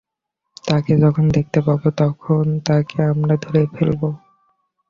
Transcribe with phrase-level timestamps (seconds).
[0.67, 4.09] তাকে যখন দেখতে পাবো তখন তাকে আমরা ধরে ফেলবো।